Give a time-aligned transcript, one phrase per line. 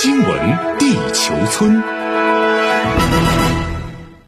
[0.00, 1.82] 新闻地球村，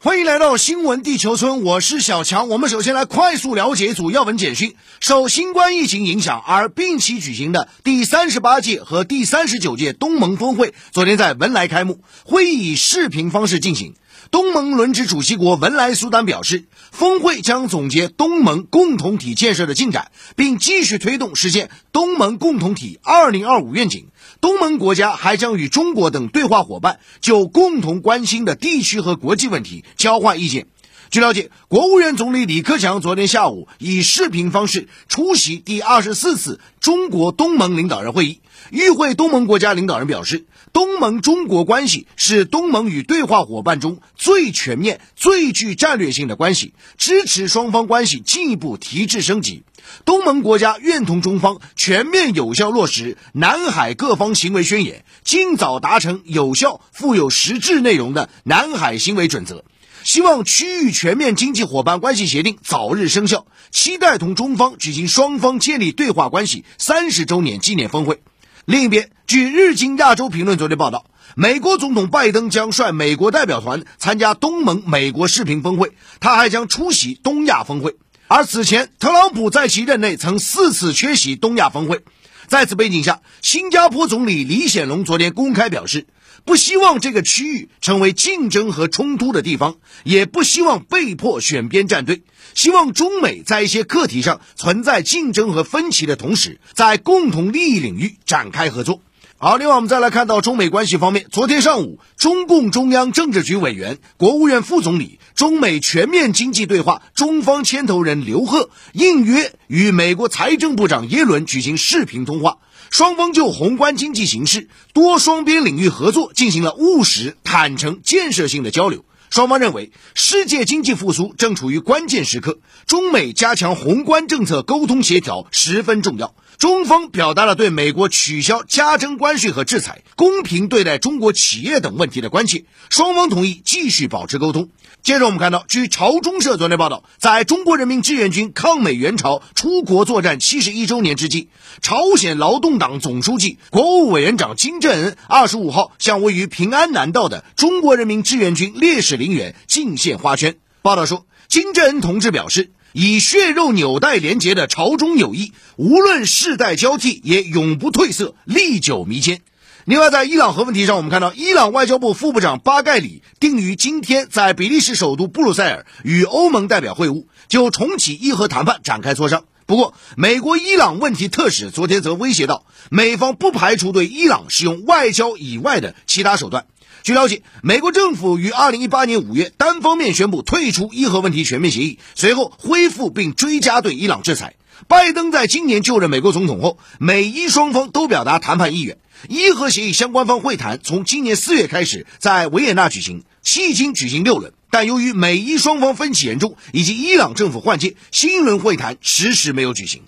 [0.01, 2.49] 欢迎来到新闻地球村，我是小强。
[2.49, 4.75] 我们首先来快速了解一组要闻简讯。
[4.99, 13.95] 受新冠疫情影响而并期举行的第三十八届和第三十九届东盟峰会，昨天在文莱开幕，会议以视频方式进行。
[14.33, 24.09] 东盟轮值主席国文莱苏丹表示，峰会将总结东盟共同体建设的进展，并继续推动实现东盟共同体2025愿景。
[24.41, 30.67] 东盟国家还将与中国等对话伙伴就共同关心的地区和国际问题交换意见。
[31.11, 38.41] 据了解，国务院总理李克强昨天下午以视频方式出席第二十四次中国东盟领导人会议。
[38.71, 49.65] 与会东盟国家领导人表示，东盟中国关系是东盟与对话伙伴中最全面、最具战略性的关系，支持双方关系进一步提质升级。
[50.05, 59.65] 东盟国家愿同中方全面有效落实南海各方行为宣言，尽早达成有效、富有实质内容的南海行为准则。
[60.05, 68.23] 希望区域全面经济伙伴关系协定早日生效，期待同中方举行双方建立对话关系三十周年纪念峰会。
[68.67, 77.97] 另一边，据日经亚洲评论昨天报道，美国总统拜登将率美国代表团参加东盟美国视频峰会，他还将出席东亚峰会。
[78.29, 82.05] 而此前，特朗普在其任内曾四次缺席东亚峰会。
[82.47, 86.07] 在此背景下，新加坡总理李显龙昨天公开表示。
[86.45, 92.23] 不希望这个区域成为竞争和冲突的地方，也不希望被迫选边站队。
[92.55, 99.01] 希望中美在一些课题上存在竞争和分歧的同时，在共同利益领域展开合作。
[99.43, 112.59] 好，另外我们再来看到中美关系方面，昨天上午，中共中央政治局委员、国务院副总理、中美全面经济对话中方牵头人刘鹤应约与美国财政部长耶伦举行视频通话。
[112.91, 119.05] 双方就宏观经济形势、多双边领域合作进行了务实、坦诚、建设性的交流。
[119.31, 126.35] 双方认为，世界经济复苏正处于关键时刻，中美加强宏观政策沟通协调十分重要。
[126.59, 134.69] 中方表达了对美国取消加征关税和制裁、公平对待中国企业等问题的关切，双方同意继续保持沟通。
[135.03, 141.49] 接着，我们看到，据朝中社昨天报道，在中国人民志愿军抗美援朝出国作战七十一周年之际，
[141.81, 150.57] 朝鲜劳动党总书记、国务委员长金正恩二十五号向位于平安南道的中国人民志愿军烈士陵园敬献花圈。
[150.83, 152.71] 报道说，金正恩同志表示。
[152.93, 159.43] 以血肉纽带连结的朝中友谊，无论世代交替，也永不褪色，历久弥坚。
[159.87, 169.45] 另外，在伊朗核问题上，我们看到，伊朗外交部副部长巴盖里定于今天在比利时首都布鲁塞尔与欧盟代表会晤，就重启伊核谈判展开磋商。
[169.65, 176.67] 不过，美国伊朗问题特使昨天则威胁到，美方不排除对伊朗使用外交以外的其他手段。
[177.03, 184.57] 据了解，美国政府于二零一八年五月单方面宣布退出伊核问题全面协议，随后恢复并追加对伊朗制裁。
[184.87, 188.99] 拜登在今年就任美国总统后，美伊双方都表达谈判意愿。
[189.29, 200.03] 伊核协议相关方会谈从今年四月开始在维也纳举行，迄今举行六轮，但由于美伊双方分歧严重以及伊朗政府换届，新一轮会谈迟迟没有举行。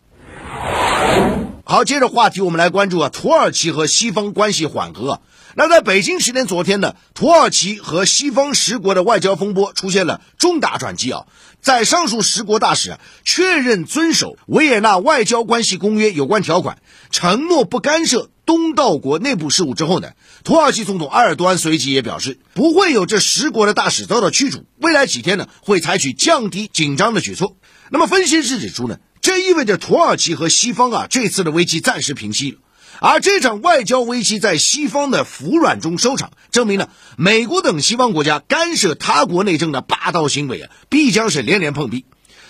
[1.64, 5.12] 好，接着话题，我们来关注啊，土耳其和西方关系缓和。
[5.12, 5.20] 啊
[5.54, 11.26] 那在北京时间昨天呢，土耳其和西方十国的外交风波出现了重大转机啊！
[11.60, 16.78] 在上述十国大使确认遵守维也纳外交关系公约有关条款，
[17.10, 20.12] 承诺不干涉东道国内部事务之后呢，
[20.42, 27.56] 土耳其总统埃尔多安随即也表示，不会有这十国的大使遭到驱逐，未来几天呢会采取降低紧张的举措。
[27.90, 32.58] 那么分析师指出呢，这意味着土耳其和西方啊这次的危机暂时平息了。
[33.04, 42.04] 而这场外交危机在西方的服软中收场，证明了美国等西方国家干涉他国内政的霸道行为啊，必将是连连碰壁。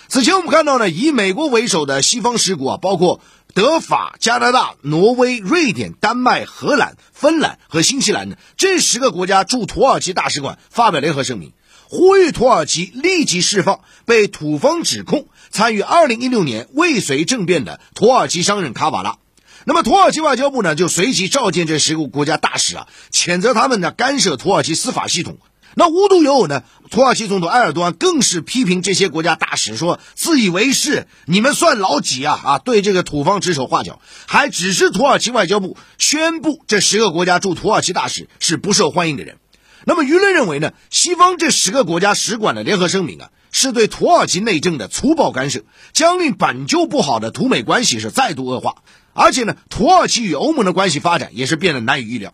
[0.09, 3.19] 此前我们看到呢，以美国为首的西方十国啊，包括
[3.55, 11.53] 德法、加拿大、挪威、瑞典、丹麦、荷兰、芬兰和新西兰呢，这十个国家驻土耳其大使馆发表联合声明，
[11.89, 19.17] 呼吁土耳其立即释放被土方指控参与2016年未遂政变的土耳其商人卡瓦拉。
[19.65, 25.37] 那么土耳其外交部呢，就随即召见这十个国家大使啊，谴责他们呢干涉土耳其司法系统。
[25.75, 32.39] 那无独有偶呢，土耳其总统埃尔多安更是批评这些国家大使说自以为是，你们算老几啊？
[32.43, 39.37] 啊，对这个土方指手画脚，还指示土耳其外交部宣布这十个国家驻土耳其大使是不受欢迎的人。
[39.85, 48.75] 那么舆论认为呢，西方这十个国家使馆的联合声明啊，是对土耳其内政的粗暴干涉，将令本就不好的土美关系是再度恶化。
[49.13, 52.33] 而且呢，土耳其与欧盟的关系发展也是变得难以预料。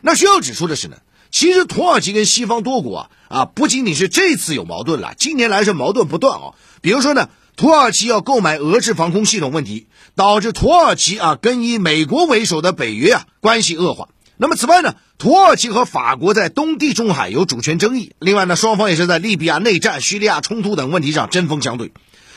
[0.00, 0.96] 那需要指出的是呢，
[1.30, 6.54] 其实土耳其跟西方多国啊啊不仅仅是这次有矛盾了，近年来是矛盾不断啊。
[6.80, 14.08] 比如说呢，土耳其要购买俄制防空系统问题，导致土耳其啊跟以美国为首的北约啊关系恶化。
[14.36, 21.92] 那么此外呢，土耳其和法国在东地中海有主权争议，另外呢，双方也是在利比亚内战、叙利亚冲突等问题上针锋相对。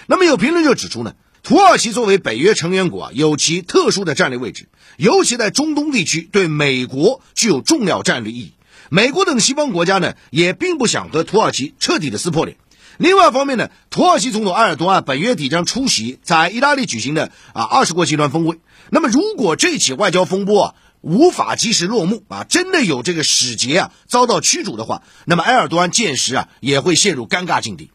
[0.08, 1.14] 那么有评论就指出呢。
[1.50, 8.54] 土耳其作为北约成员国啊，有其特殊的战略位置，尤其在中东地区，对美国具有重要战略意义。
[8.92, 12.58] 美国等西方国家呢，也并不想和土耳其彻底的撕破脸。
[13.00, 18.60] 另外一方面呢，土耳其总统埃尔多安本月底将出席在意大利举行的啊二十国集团峰会。
[18.92, 27.90] 那么，如果这起外交风波啊无法及时落幕啊，真的有这个使节啊遭到驱逐的话，那么埃尔多安届时啊也会陷入尴尬境地。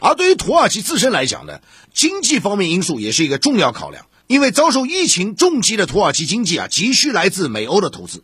[0.00, 1.60] 而对于土耳其自身来讲呢，
[1.94, 8.22] 经济方面因素也是一个重要考量，因为遭受疫情重击的土耳其经济啊，急需来自美欧的投资。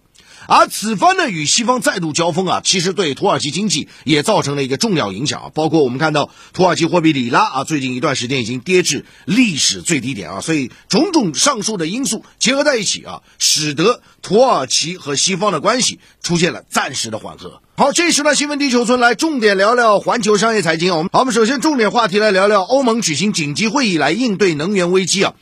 [0.48, 5.50] 而此番呢与西方再度交锋啊，其实对土耳其经济也造成了一个重要影响啊。
[5.54, 10.40] 包括我们看到土耳其货币里拉啊，最近一段时间已经跌至历史最低点啊。
[10.40, 17.60] 所以种种上述的因素结合在一起啊，使得土耳其和西方的关系出现了暂时的缓和。
[17.74, 20.94] 好，这时呢新闻地球村来重点聊聊环球商业财经。
[20.96, 25.34] 我们好，我们首先重点话题来聊聊欧盟举行紧急会议来应对能源危机啊。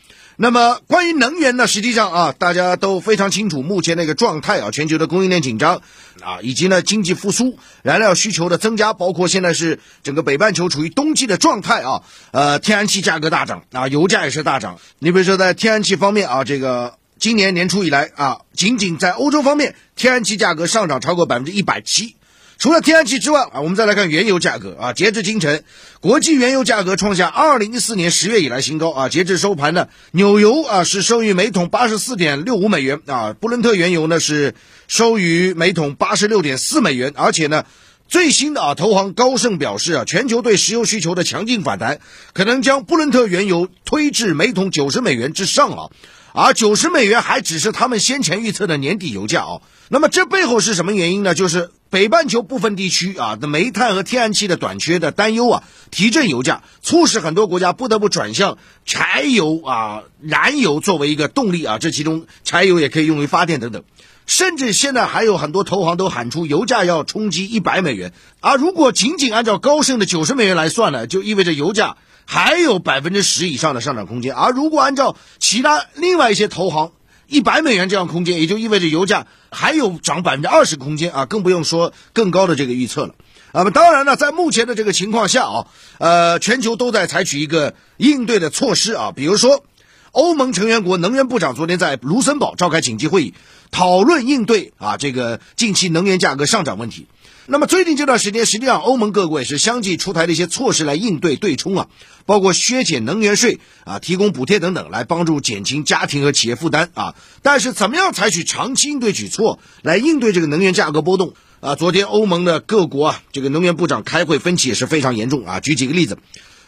[0.42, 5.82] 那么关于能源呢，实际上啊，大家都非常清楚目前那个状态啊，全球的供应链紧张
[6.22, 14.78] 啊，以及呢经济复苏、燃料需求的增加，包括现在是整个北半球处于冬季的状态啊，呃，天然气价格大涨啊，油价也是大涨。
[14.98, 22.16] 你比如说在天然气方面啊，这个今年年初以来啊，仅仅在欧洲方面，天然气价格上涨超过百分之一百七。
[22.60, 24.92] 除了天然气之外啊，我们再来看原油价格啊。
[24.92, 25.64] 截至今晨，
[26.00, 29.08] 国际原油价格创下二零一四年十月以来新高啊。
[29.08, 34.54] 截至收盘呢，纽油啊是收于每桶八十四点六五美元啊，布伦特原油呢是
[34.88, 37.14] 收于每桶八十六点四美元。
[37.16, 37.64] 而且呢，
[38.08, 42.00] 最新的啊投行高盛表示啊，全球对石油需求的强劲反弹，
[42.34, 45.90] 可能将布伦特原油推至每桶九十美元之上啊。
[46.34, 49.62] 而九十美元还只是他们先前预测的年底油价啊。
[49.88, 51.34] 那么这背后是什么原因呢？
[51.34, 61.78] 就是北半球部分地区啊的煤炭和天然气的短缺的担忧啊，提振油价，促使很多国家不得不转向柴油啊、燃油作为一个动力啊。
[61.78, 63.82] 这其中柴油也可以用于发电等等，
[64.24, 68.12] 甚至现在还有很多投行都喊出油价要冲击一百美元。
[68.38, 74.32] 而如果仅仅按照高盛的九十美元来算呢，就意味着油价还有百分之十以上的上涨空间。
[74.32, 76.92] 而如果按照其他另外一些投行，
[77.30, 83.14] 一百美元这样空间，也就意味着油价还有涨百分之二十空间啊，更不用说更高的这个预测了。
[83.52, 85.66] 那么当然呢，在目前的这个情况下啊，
[85.98, 89.64] 呃，全球都在采取一个应对的措施啊，比如说，
[90.10, 93.34] 欧盟成员国能源部长昨天在卢森堡召开紧急会议，
[93.70, 97.06] 讨论应对啊这个近期能源价格上涨问题。
[97.46, 101.88] 那么最近这段时间，实际上欧盟各国也是相继出台了一些措施来应对对冲啊，
[102.24, 107.16] 包括削减能源税啊，提供补贴等等，来帮助减轻家庭和企业负担啊。
[107.42, 111.74] 但是怎么样采取长期应对举措来应对这个能源价格波动啊？
[111.74, 115.60] 昨天欧盟的各国啊，这个能源部长开会分歧也是非常严重啊。
[115.60, 116.18] 举几个例子，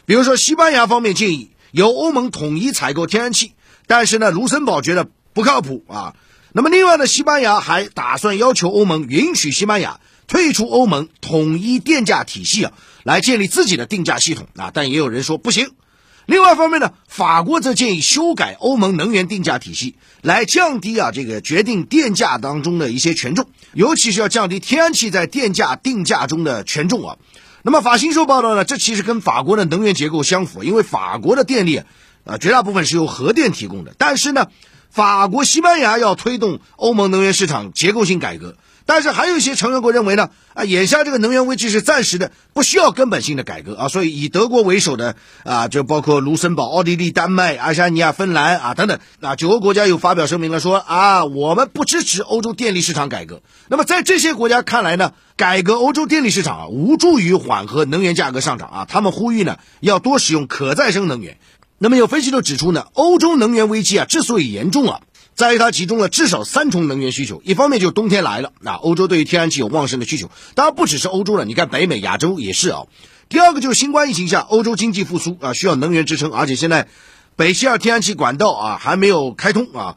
[0.05, 3.53] 比如说西班牙方面建议由欧盟统一采购天然气，
[3.87, 6.17] 但是呢，卢森堡觉得不靠谱啊。
[6.55, 10.01] 那么另外呢，西班牙还打算要求欧盟允许西班牙。
[10.33, 12.73] 退出欧盟统一电价体系啊，
[13.03, 15.73] 来建立自己的定价系统啊，但也有人说不行。
[16.25, 27.19] 另外一方面呢，法国则建议修改欧盟能源定价体系，来降低啊这个决定电价当中的一些权重，尤其是要降低天然气在电价定价中的权重啊。
[27.63, 31.83] 那么法新社报道呢，这其实跟法国的能源结构相符，因为法国的电力
[32.25, 34.47] 啊绝大部分是由核电提供的，但是呢，
[34.89, 38.57] 法国、西班牙要推动欧盟能源市场结构性改革。
[38.87, 53.43] 但是还有一些成员国认为呢，啊，眼下这个能源危机是暂时的，不需要根本性的改革啊，所以以德国为首的啊，就包括卢森堡、奥地利、丹麦、爱沙尼亚、芬兰啊等等啊九个国家又发表声明了，说啊，我们不支持欧洲电力市场改革。
[53.69, 61.39] 那么在这些国家看来呢，改革欧洲电力市场啊，无助于缓和能源价格上涨啊，他们呼吁呢，要多使用可再生能源。
[61.79, 65.01] 那么有分析就指出呢，欧洲能源危机啊之所以严重啊。
[65.35, 72.83] 在于它集中了至少三重能源需求，一方面就是冬天来了，那欧洲对于天然气有旺盛的需求，当然不只是欧洲了，你看北美、亚洲也是啊。
[73.29, 76.89] 第二个就是新冠疫情下，欧洲经济复苏啊，需要能源支撑，而且现在
[77.35, 79.97] 北溪二天然气管道啊还没有开通啊，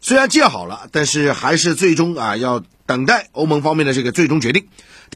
[0.00, 4.68] 虽然建好了，但是还是最终啊要等待欧盟方面的这个最终决定。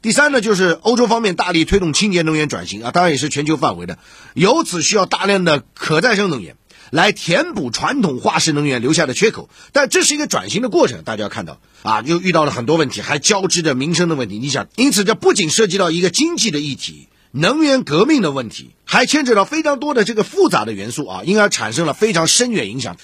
[0.02, 3.98] 第三呢，就是欧洲方面大力推动清洁能源转型啊，当然也是全球范围的，
[4.34, 6.56] 由此需要大量的可再生能源。
[6.90, 9.48] 来填补传统化石能源留下的缺口。
[9.72, 14.38] 但这是一个转型的过程，大家要看到啊，又遇到了很多问题，还交织着民生的问题。
[14.38, 22.96] 你想，因此这不仅涉及到一个经济的议题、能源革命的问题，还牵扯到非常多的这个复杂的元素啊，因而产生了非常深远影响。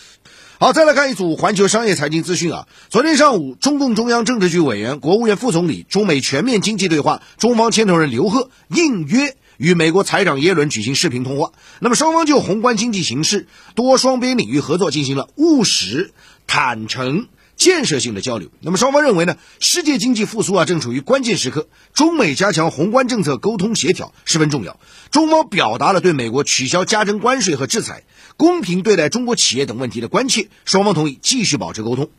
[0.59, 2.67] 好，再来看一组环球商业财经资讯啊。
[2.89, 11.53] 昨天上午，中共中央政治局委员、国务院副总理、中美全面经济对话中方牵头人刘鹤应约与美国财长耶伦举行视频通话。
[11.81, 16.13] 那么，双方就宏观经济形势、多双边领域合作进行了务实、
[16.47, 17.29] 坦诚。
[17.57, 18.51] 建设性的交流。
[18.61, 24.79] 那么双方认为呢，世界经济复苏啊正处于关键时刻，中美加强宏观政策沟通协调十分重要。
[25.11, 28.05] 中方表达了对美国取消加征关税和制裁、
[28.37, 32.11] 公平对待中国企业等问题的关切，双方同意继续保持沟通。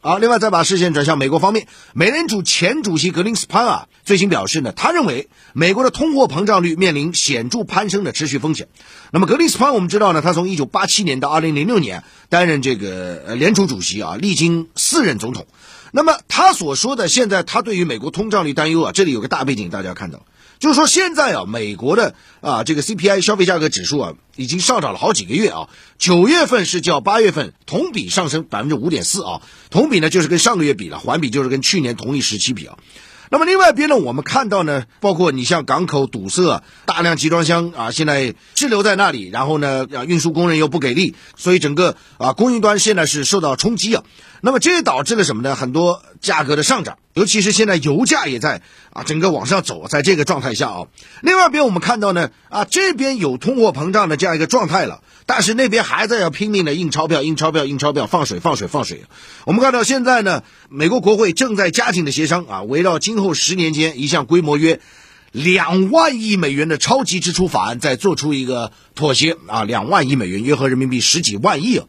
[0.00, 8.68] 好，另外再把视线转向美国方面，美联储前主席格林斯潘啊，最新表示呢，他认为美国的通货膨胀率面临显著攀升的持续风险。
[9.10, 15.48] 那么格林斯潘我们知道呢，他从1987年到2006年担任这个呃联储主席啊，历经四任总统。
[15.90, 20.22] 那么他所说的现在他对于美国通胀率担忧啊，这里有个大背景，大家看到。
[20.58, 25.68] 就是说，现在啊，美国的啊这个 CPI 消费价格指数啊，已经上涨了好几个月啊。
[25.98, 32.76] 九月份是较八月份同比上升百分之五点四啊，同比呢就是跟上个月比了，环比就是跟去年同一时期比啊。
[33.30, 44.02] 那么另外一边呢，我们看到呢，包括你像港口堵塞，大量集装箱啊现在滞留在那里，然后呢，啊运输工人又不给力，所以整个啊供应端现在是受到冲击啊。
[44.40, 45.54] 那么这也导致了什么呢？
[45.56, 50.86] 很多价格的上涨，尤其是现在油价也在啊整个往上走，在这个状态下啊。
[51.22, 59.04] 另外一边我们看到呢，啊这边有通货膨胀的这样一个状态了，但是那边还在要拼命的印钞票、印钞票、印钞票，放水、放水、放水。
[59.44, 64.80] 我们看到现在呢，美国国会正在加紧的协商啊，围绕今后十年间一项规模约
[65.30, 71.84] 两万亿美元的超级支出法案，在做出一个妥协啊，两万亿美元约合人民币十几万亿啊。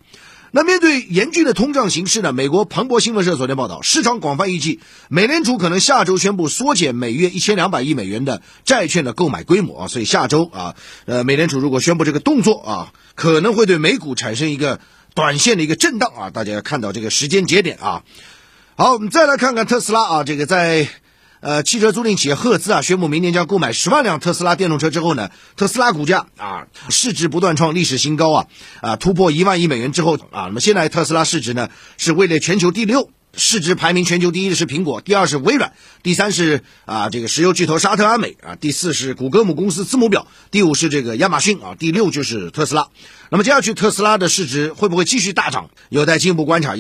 [0.52, 2.34] 那面对严峻的通胀形势呢？
[2.34, 9.88] 美国彭博新闻社昨天报道，市场广泛预计，美联储可能下周宣布缩减每月一千两百亿美元的债券的购买规模啊。
[9.88, 14.80] 所以下周啊，呃，美联储如果宣布这个动作啊，可能会对美股产生一个
[15.14, 16.30] 短线的一个震荡啊。
[16.30, 18.04] 大家要看到这个时间节点啊。
[18.76, 20.88] 好，我们再来看看特斯拉啊，这个在。
[21.42, 28.48] 呃，汽车租赁企业赫兹啊，宣布明年将购买十万辆特斯拉电动车之后呢，特斯拉股价啊，市值不断创历史新高啊，
[28.82, 42.88] 啊，突破一万亿美元之后啊，那么现在特斯拉市值呢是位列全球第六，市值排名全球第一的是苹果，第二是微软，第三是啊这个石油巨头沙特阿美啊，第四是谷歌母公司字母表，第五是这个亚马逊啊，第六就是特斯拉。
[43.30, 46.76] 那么接下去特斯拉的市值会不会继续大涨，有待进一步观察。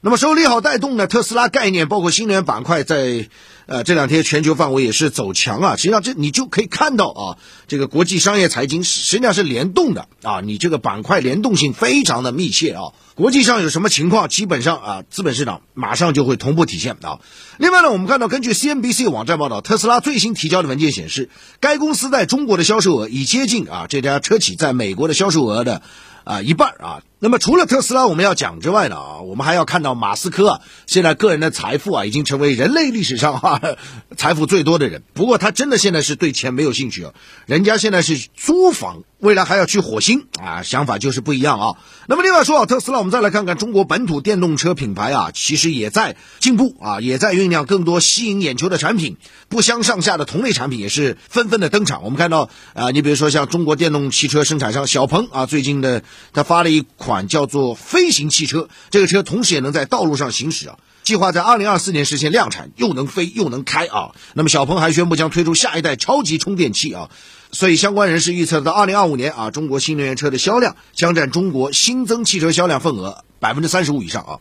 [0.00, 3.28] 那么受利好带动呢，特斯拉概念包括新能源板块在。
[3.70, 5.76] 呃，这两天全球范围也是走强啊。
[5.76, 7.36] 实际上，这你就可以看到啊，
[7.66, 10.40] 这个国际商业财经实际上是联动的啊。
[10.40, 12.94] 你这个板块联动性非常的密切啊。
[13.14, 17.20] 国际上有什么情况，基本上啊，资本市场马上就会同步体现啊。
[17.58, 21.28] 另外呢，我们看到根据 CNBC 网站报道，特斯拉最新提交的文件显示，
[21.60, 25.82] 该公司在中国的销售额已接近啊这家车企在美国的销售额的。
[26.24, 27.02] 啊，一半啊。
[27.20, 33.60] 那么除了特斯拉我们要讲之外呢啊，我们还要看到马斯克现在个人的财富啊，已经成为人类历史上哈
[34.16, 35.02] 财富最多的人。
[35.14, 37.12] 不过他真的现在是对钱没有兴趣啊，
[37.46, 41.76] 人家现在是租房，未来还要去火星啊，想法就是不一样啊。
[42.06, 49.16] 那么另外说啊，特斯拉，我们再来看看中国本土电动车品牌啊，其实也在进步啊，也在酝酿更多吸引眼球的产品，
[49.48, 52.04] 不相上下的同类产品也是纷纷的登场。
[52.04, 56.00] 我们看到啊，你比如说像中国电动汽车生产商小鹏啊，最近的。
[56.32, 64.12] 他发了一款款叫做飞行汽车，这个车同时也能在道路上行驶啊，计划在二零二四年实现量产，又能飞又能开啊。
[64.34, 67.08] 那么小鹏还宣布将推出下一代超级充电器啊，
[67.50, 74.38] 所以相关人士预测到二零二五年啊，中国新能源车的销量将占中国新增汽车销量份额百分之三十五以上啊。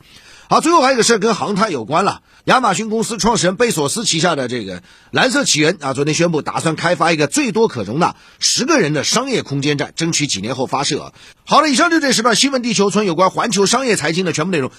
[0.49, 2.21] 好，最后还有个事跟航太有关了。
[2.45, 11.11] 亚马逊公司创始人贝索斯旗下的这个蓝色起源啊，昨天宣布打算开发一个最多可容纳十个人的商业空间站，争取几年后发射。
[11.45, 14.71] 好了，以上就这十段新闻地球村有关环球商业财经的全部内容。